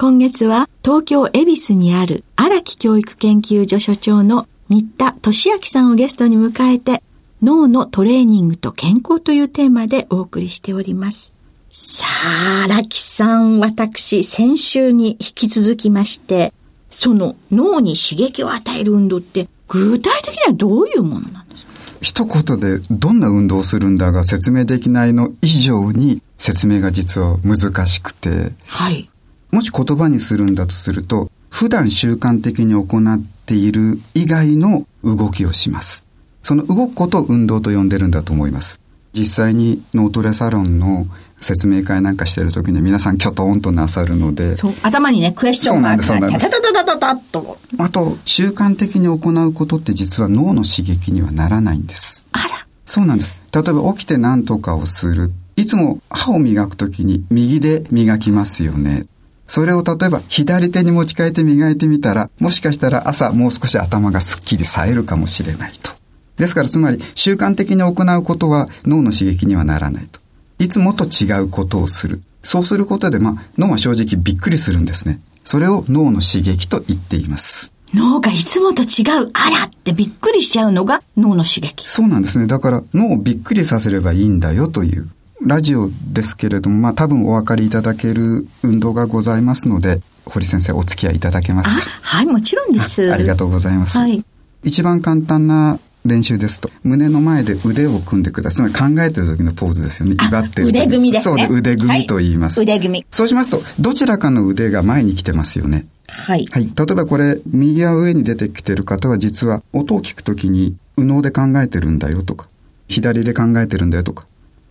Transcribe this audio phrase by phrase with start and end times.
[0.00, 7.02] 今月は東京恵比寿にある荒木教育研究所所長の新田俊明さんをゲストに迎えて
[7.42, 11.32] 脳のトレーニングと健康というテーマでお送りしております。
[11.72, 16.52] さあ、荒木さん、私、先週に引き続きまして、
[16.90, 21.72] その脳に刺激を与える運動って具体的にはどういうものなんですか？
[22.02, 29.10] 一言でどんな運動をするんだが説明できないの以上に説明が実は難しくて、はい。
[29.50, 36.06] もし言葉にするんだとすると、普段習慣的に行っている以外の動きをします。
[36.42, 38.80] その動くことを運動と呼んでるんだと思います。
[39.12, 41.06] 実際に脳トレサロンの
[41.40, 44.54] 説明会なんかしてる時に皆さんキョトンとなさるので。
[44.82, 46.50] 頭にね、クエスチョンがあって、そうなんです。
[46.50, 47.58] タタタタタタと。
[47.78, 52.26] あと、習慣的に行うことって実は脳の刺激にはならないんです。
[52.32, 52.66] あら。
[52.84, 53.36] そうなんです。
[53.52, 55.32] 例えば起きて何とかをする。
[55.56, 59.06] いつも歯を磨くときに右で磨きますよね。
[59.48, 65.90] それを例えば左手に持ち替えて磨いてみたら、もしかしたら朝もう少し頭がすっきり冴えるかもしれないと。
[66.36, 70.20] ですからつまり習慣的に行うことは脳の刺激にはならないと。
[70.60, 72.22] いつもと違うことをする。
[72.42, 75.20] そうすることで、まあ、脳は正直びっくりするんですね。
[75.44, 77.72] それを脳の刺激と言っています。
[77.94, 81.88] 脳がいつもと違う、あらってびっくりしちゃうのが脳の刺激。
[81.88, 82.46] そうなんですね。
[82.46, 85.08] だから脳をびっくりさせればいいんだよという。
[85.48, 91.82] ラジオですけれども、まあ多分お分かりいただける運動がございますので、堀先生お付き合いいただけますか？
[92.02, 93.10] はい、もちろんです。
[93.10, 93.96] ありがとうございます。
[93.96, 94.22] はい。
[94.62, 98.70] 一番簡単な練習ですと、胸の前で腕を組んでください。
[98.70, 100.16] つまり考えてる時のポーズですよね。
[100.16, 100.68] 威張ってる。
[100.68, 101.38] 腕組みですね。
[101.38, 103.06] そうで、腕組みと言います、はい、腕組み。
[103.10, 105.86] そうしますと、どちらかの腕が前に来てますよね。
[106.08, 106.44] はい。
[106.50, 106.64] はい。
[106.64, 112.48] 例えばこれ、右や上に出てきてる方は実は音を聞くときに、右脳で考えてるんだよとか、
[112.86, 114.26] 左で考えてるんだよとか、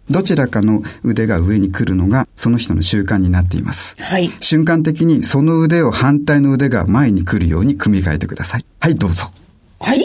[0.09, 3.95] どちらかの腕が上に来るのがその人の習慣になっています。
[4.01, 4.31] はい。
[4.39, 8.65] 瞬間的にその腕を反対の腕が前に来るように組み替えてください。
[8.79, 9.31] はい、どうぞ。
[9.79, 10.01] はい？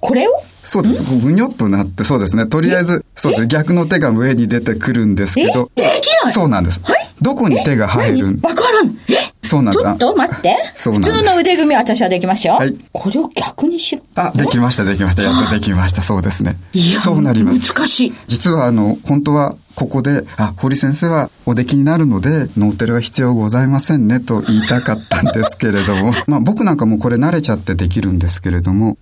[0.00, 0.32] これを？
[0.64, 1.04] そうです。
[1.04, 2.46] ぐにょっとなって、そうですね。
[2.46, 3.46] とりあえず、そうです。
[3.46, 5.70] 逆の手が上に出てくるんですけど。
[5.74, 6.80] できないそうなんです。
[6.82, 7.08] はい？
[7.20, 8.96] どこに手が入るわからん。
[9.08, 9.32] え？
[9.42, 9.80] そうなんだ。
[9.82, 10.56] ちょっと待って。
[10.74, 12.54] そうなん普通の腕組み私はできますよ。
[12.54, 12.74] はい。
[12.92, 14.02] これを逆にしろ。
[14.14, 15.22] あ、できました、できました。
[15.22, 16.02] やっとできました。
[16.02, 16.56] そうですね。
[16.72, 17.74] いや、そうなります。
[17.74, 18.14] 難しい。
[18.28, 28.96] 実は、あの、本当は、ここで、あ、堀先生はお出来になるので、ノーテルは必要ございませんねと言いたかったんですけれども、 まあ僕なんかもこれ慣れちゃってできるんですけれども、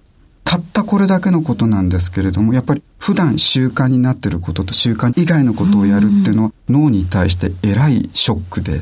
[0.44, 8.78] たったこれだけのことなんですけれども、やっぱり普段習慣になってることと習慣以外のことをやるっていうのは、脳に対してえらいショックで、は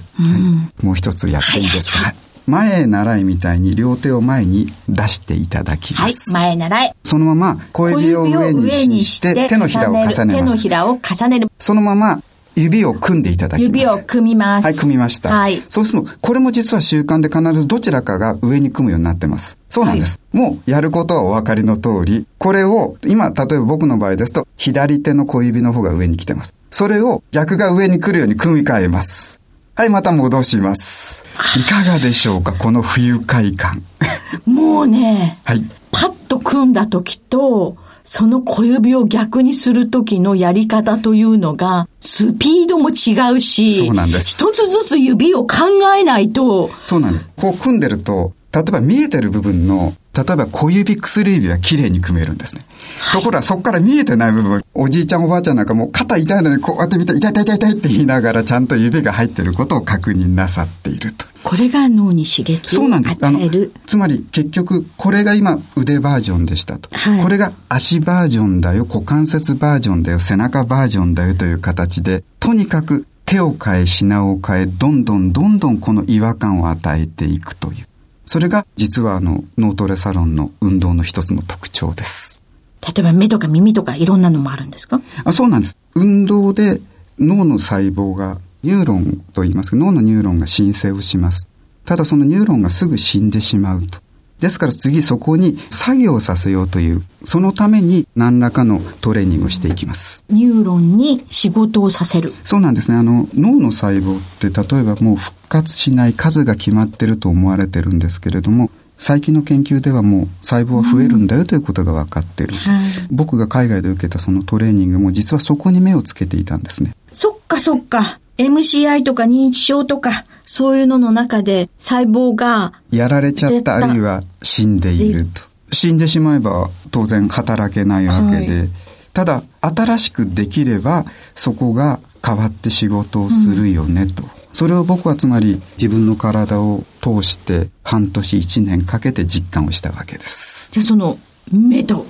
[0.80, 2.16] い、もう一つやっていいですか、はい
[2.48, 6.34] 前へ習いみたいに両手を前に出していただきます。
[6.34, 6.94] はい、前習い。
[7.04, 10.26] そのまま小指を上にして手のひらを重ねます。
[10.26, 11.48] 手のひらを重ねる。
[11.58, 12.22] そのまま
[12.60, 13.64] 指を組んでいただきます。
[13.64, 14.64] 指を組みます。
[14.64, 15.30] はい、組みました。
[15.30, 15.62] はい。
[15.68, 19.58] そうすると、これも実は習慣で必ずどちらかが上に組むようになってます。
[19.68, 20.18] そうなんです。
[20.32, 26.54] はい、もうやることはお分かりの通り、これを、今、例えば僕の場合ですと、左手の小指の方が上に来てます。
[26.70, 29.40] それを逆が上に来るように組み替えます。
[29.74, 31.24] はい、また戻します。
[31.56, 33.84] いかがでしょうか、この不愉快感。
[34.44, 35.62] もうね、はい。
[35.92, 37.76] パッと組んだ時と、
[38.10, 44.30] その小指を逆にする時のやり方というのが、スピードも違うし、そうなんです。
[44.30, 45.56] 一つずつ指を考
[45.94, 46.70] えないと。
[46.82, 47.28] そうなんです。
[47.36, 52.64] こう組んでると、例えば見えてる部分の、例えば小指薬指は綺麗に組めるんですね。
[53.12, 61.26] ところがそこから見えてない部分、おじいちゃんおばあちゃんなんかもう肩痛いのにこうやって見て、痛い痛い痛い痛いって言いながらちゃんと指が入ってることを確認なさっていると。
[61.48, 63.72] これが脳に刺激を与える。
[63.86, 66.90] つまり結局これが今腕バージョンでしたと。
[66.94, 77.86] はい、これが足バージョンだよ、股関節バージョンだよ、背中バージョンだよという形で、とにかく手を変え品を変え、どんどんどんどんこの違和感を与えていくという。
[78.26, 82.42] それが実はあの脳トレサロンの運動の一つの特徴です。
[82.86, 85.00] 例えば目とか耳とかいろんなのもあるんですか？
[85.24, 85.78] あそうなんです。
[85.94, 86.82] 運動で
[87.18, 91.48] 脳の細胞がニューロンと言いますか脳のニューロンが新生をします。
[91.84, 94.00] ただそのニューロンがすぐ死んでしまうと。
[94.40, 100.24] ですから次そこに作業させようという、そのために何らかのトレーニングをしていきます。
[100.28, 102.32] ニューロンに仕事をさせる。
[102.44, 102.96] そうなんですね。
[102.96, 116.92] あの、脳の細胞って例えばもう復活しない数が決まってると思われてるんですけれども、最近の研究ではもう細胞は増えるんだよということが分かってる、はい、僕が海外で受けたそのトレーニングも実はそこに目をつけていたんですね。
[117.12, 118.18] そっかそっか。
[118.38, 122.72] MCI とか認知症とか、そういうのの中で細胞が。
[122.90, 125.42] やられちゃった、あるいは死んでいると。
[125.70, 128.68] 死んでしまえば当然働けないわけで、はい、
[129.12, 131.04] ただ新しくできれば
[131.34, 134.22] そこが変わって仕事をするよねと。
[134.22, 140.68] うんそれを僕はつまり自分の体を通して半年一年かけて実感をしたわけです。
[140.72, 141.16] じゃあその
[141.52, 142.04] 目と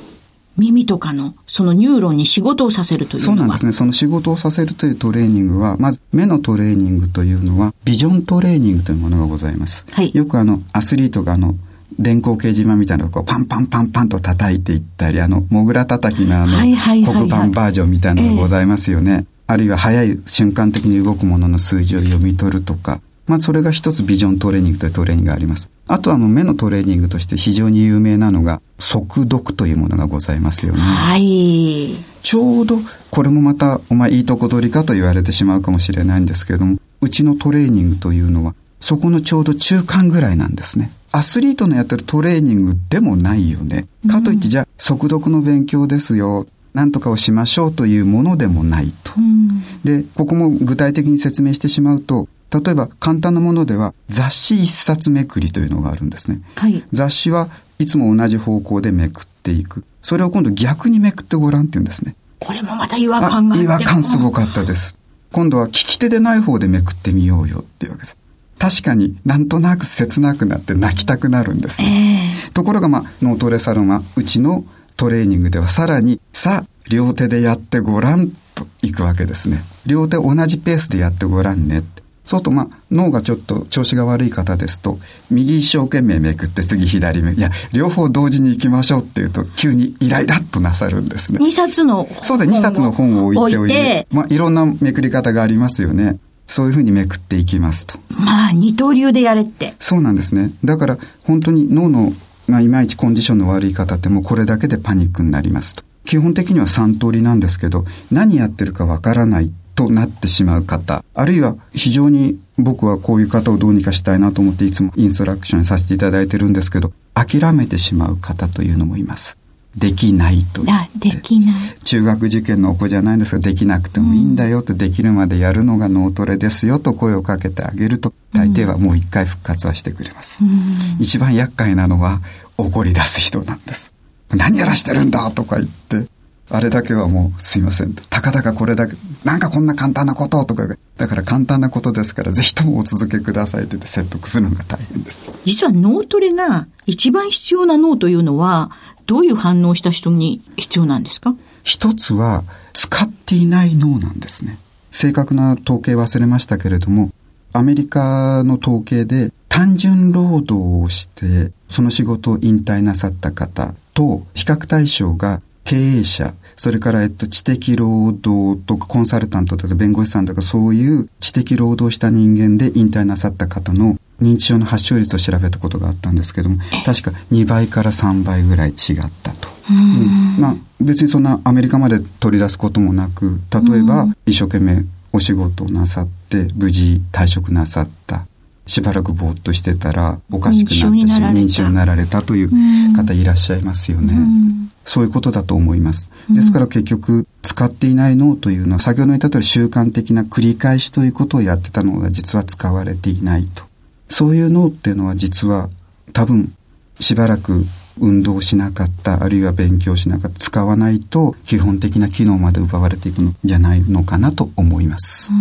[0.59, 3.73] 耳とかのそのニューロンに仕事をさせるというそうなんですね。
[3.73, 9.87] その仕事をさせるというトレーニングは、まず目のトレーニングというのは、ビジョントレーニングというものがございます。
[9.93, 11.55] はい、よくあの、アスリートがあの、
[11.99, 16.57] 電光掲示板みたいなのをこうパンパンパンパンと叩いていったり、あの、モグラ叩きのあの、
[17.05, 19.13] 黒板バージョンみたいなのがございますよね。
[19.13, 25.69] えー、あるいは早い瞬間的に動くものの数字を読み取るとか、まあ、それが一つビジョントレーニングというトレーニングがあります。
[25.87, 30.81] あとは目のトレーニングとして非常に有名なのが、速読というものがございますよね。
[30.81, 31.97] はい。
[32.23, 32.81] ちょうど、
[33.11, 40.91] これもまた、お前いいとこ取りかと言われてしまうかもしれないんですけれども、うちのトレーニングというのは、そこのちょうど中間ぐらいなんですね。
[41.13, 43.87] アスリートのやってるトレーニングでもないよね。
[44.09, 46.47] かといって、じゃあ、速読の勉強ですよ。
[46.75, 49.13] 何とかをしましょうというものでもないと。
[49.17, 56.41] うん、で、ここも具体的に説明してしまうと、例えば簡単なものでは雑誌一冊めくりというのがあるんですね。
[56.57, 57.49] はい、雑誌は
[57.79, 59.85] いつも同じ方向でめくっていく。
[60.03, 62.15] それを今度逆にめくってごらんって言うんですね。
[62.39, 64.99] これもまた違和感が違和感すごかったです。
[65.33, 68.17] 今度は利き手でない方でめくってみようよっていうわけです。
[68.59, 72.35] 確かになんとなく切なくなって泣きたくなるんですね。
[72.47, 74.65] えー、ところがまあ脳トレサロンはうちの
[74.97, 79.63] トレーニングではさらにさあ両手でやってごらんといくわけですね。
[79.87, 81.83] 両手同じペースでやってごらんね。
[82.29, 84.99] そうと、まあ、脳がちょっと調子が悪い方ですと、
[85.31, 87.33] 右一生懸命めくって次左目。
[87.33, 91.39] いや、両方同時に行きましょうっていうと、急にイライラっとなさるんですね。
[91.39, 96.19] 2冊のそうで、2冊の本を置いておいて、まあ、いろんなめくり方がありますよね。
[96.47, 97.99] そういうふうにめくっていきますと。
[98.11, 99.75] まあ、二刀流でやれって。
[99.79, 100.51] そうなんですね。
[100.63, 102.13] だから、本当に脳の、
[102.47, 105.83] まあ、いまいちコンディションの悪い方ってもうこれだけでパニックになりますと。
[106.05, 119.39] 基本的には3通りなんですけど、何やってるかわからないとなってしまう方、あるいは非常に僕はこういう方をどうにかしたいなと思っていつもインストラクションさせていただいてるんですけど、諦めてしまう方というのもいます。
[119.77, 121.11] できないと言って。
[121.11, 121.55] できない。
[121.85, 130.43] 中学受験のお子じゃないんですが、できなくてもいいんだよと、できるまでやるのが脳トレですよと声をかけてあげると、大抵はもう一回復活はしてくれます。
[130.43, 132.21] うん、一番厄介なのは
[132.57, 133.93] 怒り出す人なんです。
[134.35, 136.09] 何やらしてるんだとか言って、
[136.51, 137.95] あれだけはもうすいません。
[137.95, 145.41] たかだかこれだけ、なんかこんな簡単なこととか、だから簡単なことですからぜひともお続けくださいって言って説得するのが大変です。
[145.45, 148.71] 実は脳トレが一番必要な脳というのは、
[149.07, 151.35] どういう反応した人に必要なんですか？
[151.65, 154.59] 一つは使っていない脳なんですね。
[154.91, 157.11] 正確な統計忘れましたけれども、
[157.53, 176.57] アメリカの統計で単純労働をしてその仕事を引退なさった方と比較対象が経営者、それから、えっと、知的労働とかコンサルタントとか弁護士さんとかそういう知的労働した人間で引退なさった方の認知症の発症率を調べたことがあったんですけども、
[176.87, 178.77] 確か2倍から3倍ぐらい違っ
[179.23, 179.49] たと。
[179.71, 188.27] うん、まあ、別にそんなアメリカまで取り出すこともなく、例えば一生懸命お仕事をなさって無事退職なさった。
[188.67, 192.23] しばらくぼーっとしてたらおかしくなってし認知症になられた。
[192.23, 192.51] という
[192.95, 194.68] 方いらっしゃいますよね。
[194.89, 196.09] そういうことだと思います。
[196.31, 203.65] ですから結局、使っていない脳というのは、先ほど言った通り習慣的な繰り返しということをやってたのが実は使われていないと。
[204.09, 205.69] そういう脳っていうのは実は
[206.15, 206.55] 多分、
[206.99, 207.67] しばらく
[208.01, 215.33] 運動しなかった、あるいは勉強しなかった、使わないと基本的な機能まで奪われていくのじゃないのかなと思います。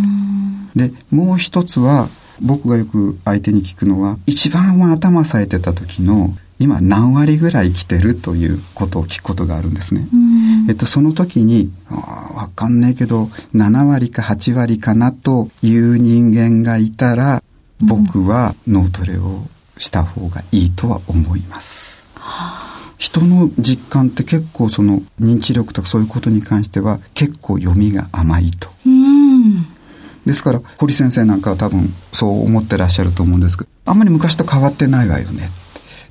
[0.76, 2.10] で、もう一つは、
[2.42, 10.08] 僕がよく相手に聞くのは、一番は頭冴えてた時の今何割ぐらい来てるということを聞くことがあるんですね。
[10.70, 17.44] えっと、その時に、わかんないけど、7割か8割かなという人間がいたら、
[17.80, 19.48] 僕は脳トレを
[19.78, 22.06] した方がいいとは思います。
[22.98, 28.70] 人の実感って結構その認知力とかそういうことに関しては結構読みが甘いと。
[30.26, 35.50] ですから堀先生なんかは多分そう思ってらっしゃると思うんですけどあんまり昔と変わってないわよね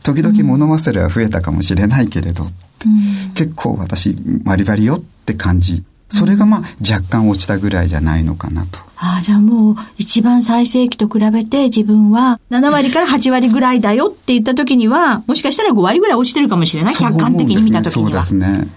[0.07, 8.79] 時々物忘れは増えたかもしれないけれど、うん、結構私バリバリよって感じそれがまあ若干落ちたぐらいじゃないのかなと。
[8.99, 18.23] ああ、じゃあもう一番最盛期と比べて自分は7割から8割ぐらいだよって言った時には、もしかしたら5割ぐらい落ちてるかもしれない、客観的に見た時には。
[18.23, 18.69] そうですね。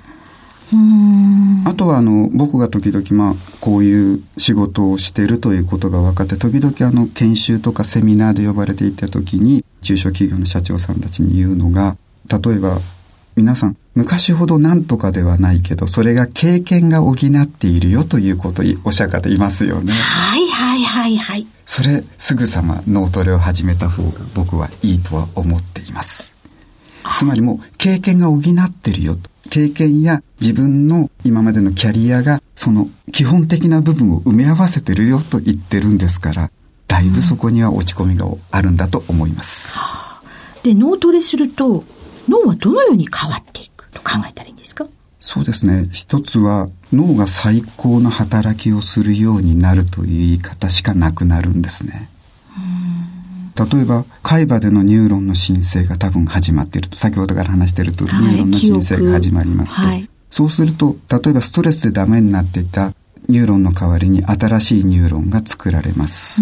[1.65, 11.97] あとはあの僕が時々まあこういう仕事をしているということが分かって時々あの研修とかセミナーで呼ばれていた時に中小企業の社長さんたちに言うのが
[12.29, 12.79] 例えば
[13.35, 19.93] 皆さん昔ほど何とかではないけどそれが経験が補っているよということをおっしゃる方いますよね。
[19.93, 21.47] はいはいはいはい。
[21.65, 26.33] それすぐさま脳トレを始めた方が僕はいいとは思っています。
[27.17, 29.29] つまりもう経験が補ってるよと。
[29.49, 36.51] 経験や自分の今までのキャリアがその基本的な部分を埋め合わせてるよと言ってるんですから、
[36.89, 39.77] だいぶそこには落ち込みがあるんだと思います。
[40.63, 41.85] で、脳トレすると
[42.27, 44.85] 脳はどのように変わっていくと考えたらいいんですか？
[45.19, 45.87] そうですね。
[45.93, 52.09] 一つは脳が最高の働きをするようになるという言い方しかなくなるんですね。
[53.55, 62.93] 例えば海馬でのニューロンの新生が多分始まっていると先ほどから話していると、はい、ニューロンの新生が始まりますと、はい、そうすると例えばストレスでダメになっていた
[63.29, 66.41] ニューロンの代わりに新しいニューロンが作られます。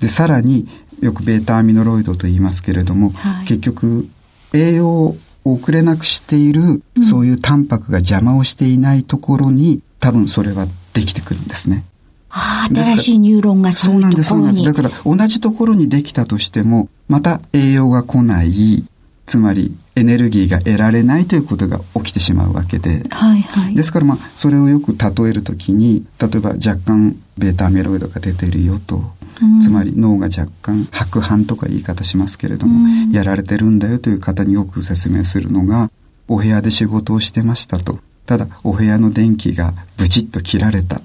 [0.00, 0.68] でさらに
[1.00, 4.08] よくベータアミロイドと言いますけれども、はい、結局
[4.54, 11.84] 栄養を送れなくしている、そういうタンパクが邪魔をしていないところに多分それはできてくるんですね。
[12.28, 14.64] はあ、新しいニューロンがそうなんです、そうなんです。
[14.64, 18.84] だから同じところにできたとしても、また栄養が来ない、
[19.26, 23.02] つまりエネルギーが得られないということが起きてしまうわけで。
[23.10, 23.74] はいはい。
[23.74, 29.16] ですからまあ、それをよく例えるときに、例えば若干ベータアメロイドが出てるよと。
[29.60, 35.90] つまり脳が若干白斑とか言い方しますけれども、やられてるんだよという方によく説明するのが、
[36.28, 37.98] お部屋で仕事をしてましたと。
[38.24, 41.00] ただ、お部屋の電気がブチッと切られた。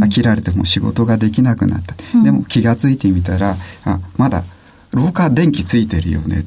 [0.00, 1.94] 飽きられても仕事ができなくなった。
[2.22, 4.44] でも気がついてみたら、あ、まだ
[4.92, 6.44] 廊下電気ついてるよね。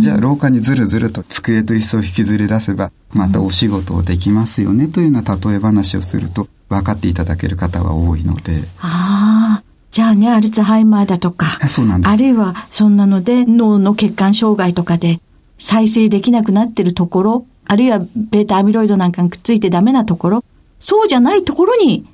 [0.00, 8.64] じゃあ廊下にずるずると机と椅子を引きずり出せばまたお仕事をできますよねというような例え話をすると分かっていただける方は多いので。
[8.80, 9.62] ああ。
[9.90, 15.20] じゃあね、アルツハイマーだとか、そうなんですあるいはそんなので脳の血管障害とかで
[15.56, 20.44] 再生できなくなってるところ、あるいはベータアミロイドなんかにくっついてダメなところ、
[20.80, 22.06] そうじゃないところに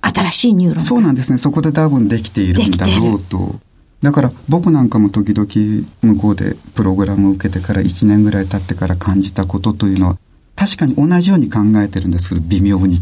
[0.00, 1.38] 新しいニューロンそうなんですね。
[1.38, 3.56] そこで多分できているんだろうと。
[4.04, 10.18] だから僕なんかも時々向こうでプログラムを受けてから1年ぐらい経ってから感じたことというのは
[10.54, 13.00] 確かに同じように考えてるんですけど微妙に違う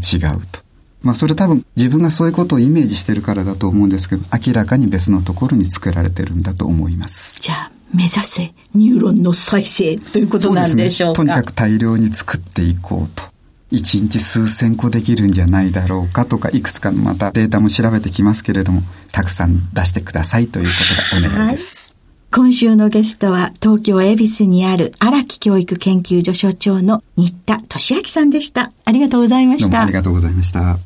[0.49, 0.61] と。
[1.01, 7.41] まあそれ多分自分がそういうことをイメージしてるからだと思うんですけど明らかに別のところに作られてるんだと思います。
[7.41, 11.21] じゃあ目指せニューロンの再生ということなんでしょうか？
[11.21, 13.23] うね、とにかく大量に作っていこうと。
[13.73, 20.71] 1日数千個できるんじゃないだろうかとかいくつかまたデータも調べてきますけれどもたくさん出してくださいというこ
[21.11, 21.95] とがお願いです。
[22.31, 28.71] 今週のゲストは東京恵比寿にある荒木教育研究所所長の新田俊明さんでした。
[28.85, 29.83] ありがとうございました。
[29.83, 30.77] ありがとうございました。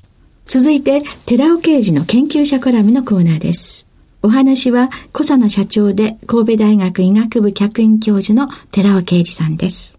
[0.46, 3.88] 続いて、寺尾啓二の研究者コラムのコーナーです。
[4.22, 9.98] お話は、小佐奈社長で神戸大学医学部客員教授の寺尾啓二さんです。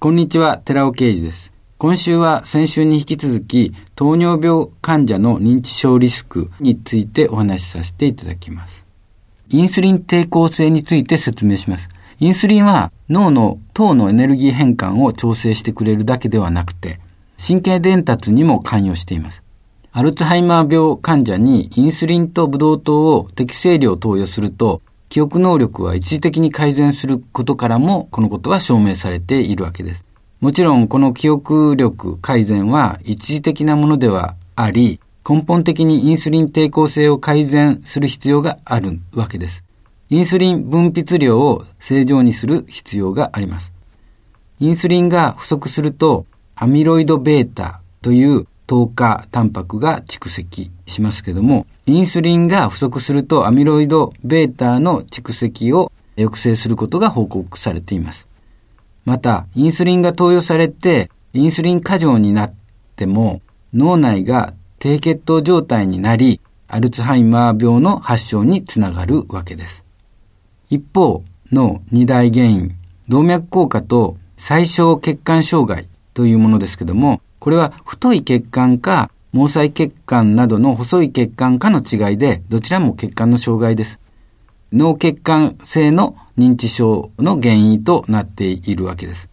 [0.00, 1.53] こんにちは、寺尾啓二です。
[1.84, 8.86] 今週は先週に引き続き糖尿病患者の認知症リスクについてお話しさせていただきます。
[9.50, 11.90] インスリン抵抗性について説明します。
[12.20, 17.00] インスリンは脳の糖のエネルギー変換を調整してくれるだけではなくて、
[17.36, 19.42] 神経伝達にも関与しています。
[19.92, 30.03] アルツハイマー病患者にインスリンとブドウ糖を適正量投与すると、記憶能力は一時的に改善することからも、このことは証明されているわけです。
[30.44, 39.64] もちろんこの記憶力改善は一時的なものではあり、根本的にインスリン抵抗性を改善する必要があるわけです。
[40.10, 43.72] インスリン分泌量を正常にする必要があります。
[44.60, 58.26] インスリンが不足すると、アミロイド β という糖化タンパクが蓄積しますけども、インスリンが不足するとアミロイド β の蓄積を抑制することが報告されています。
[59.04, 62.54] また、インスリンが投与されて、インスリン過剰になっ
[62.96, 63.42] ても、
[63.72, 69.84] 脳内が低血糖状態になり、アルツハイマー病の発症につながるわけです。
[70.70, 72.76] 一方の二大原因、
[73.08, 83.98] 動脈硬化と最小血管障害というものですけども、これは太い血管か毛細血管などの細い血管かの違いで、どちらも血管の障害です。
[84.74, 89.28] 脳血管性の認知症の原因となっているわけです。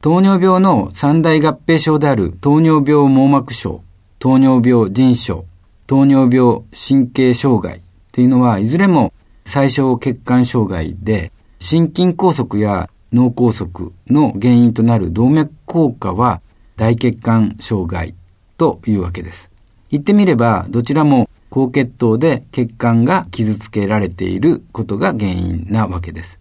[0.00, 3.82] 糖尿病の三大合併症である糖尿病網膜症、
[4.18, 5.44] 糖尿病腎症、
[5.86, 9.12] 糖尿病神経障害というのはいずれも
[9.44, 16.40] 最小血管障害で心筋梗塞や脳梗塞の原因となる動脈硬化は
[16.76, 18.14] 大血管障害
[18.56, 19.50] というわけです。
[19.90, 26.40] 言ってみればどちらも高血糖で血管が傷つけられていることが原因なわけです。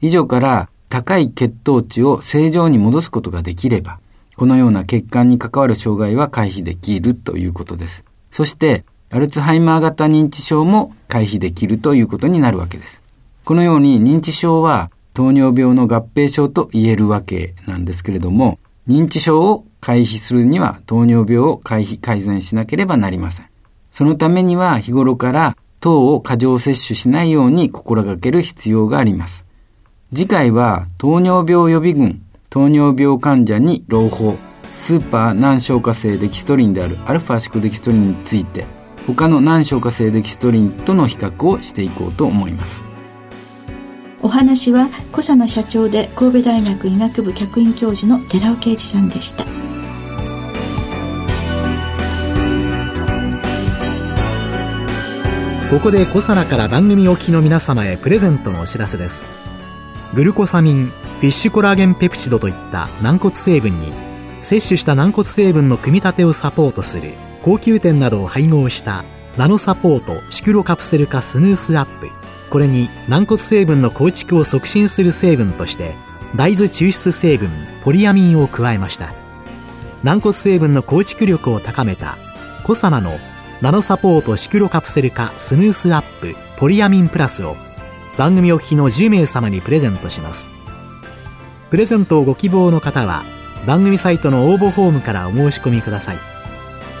[0.00, 3.98] 以上から高い血糖値を正常に戻すことができれば、
[4.36, 8.04] このような血管に関わる障害は回避できるということです。
[8.30, 13.02] そして、アルツハイマー型認知症も回避できるということになるわけです。
[13.44, 23.53] このように認知症は糖尿病の合併症と言えるわけなんですけれども、認知症を回避するには糖尿病を回避改善しなければなりません。
[23.94, 29.44] そのためには日頃から糖を過剰摂取しないように心がける必要があります。
[30.12, 32.20] 次回は糖尿病予備軍、
[32.50, 34.36] 糖尿病患者に朗報、
[34.72, 38.66] スーパー難消化性デキストリンであるアルファシクデキストリンについて、
[39.06, 42.82] 他の難消化性デキストリンとの比較をしていこうと思います。
[44.22, 49.44] お話は小佐奈社長で神戸大学医学部客員教授の寺尾啓二さんでした。
[55.74, 59.24] ここでコサナから番組お聞きの皆様へプレゼントのお知らせです。
[60.14, 63.92] グルコサミンフィッシュコラーゲンペプチドといった軟骨成分に
[64.40, 69.04] 摂取した軟骨成分の組み立てをサポートする高級店などを配合した
[69.36, 72.08] ナノサポートシクロカプセル化スムースアップ。
[72.50, 75.96] これに軟骨成分の構築を促進する成分として
[76.36, 77.50] 大豆抽出成分
[77.82, 79.12] ポリアミンを加えました。
[80.04, 82.16] 軟骨成分の構築力を高めた
[82.62, 83.18] コサナの
[83.60, 87.56] ナノサポートシクロカプセル化スムースアップポリアミンプラスを
[88.18, 90.50] 番組お聞きの10名様にプレゼントします。
[91.70, 93.24] プレゼントをご希望の方は
[93.66, 96.18] 番組サイトの応募フォームからお申し込みください。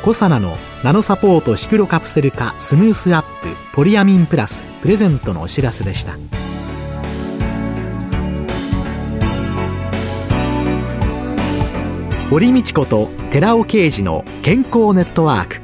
[0.04, 6.16] コサナのナノサポートシクロカプセル化スムースアップポリアミンプラスプレゼントのお知らせでした。
[12.30, 15.63] 堀道子と寺尾啓二の健康ネットワーク。